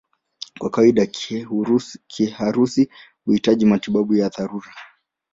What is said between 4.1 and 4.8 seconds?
ya dharura.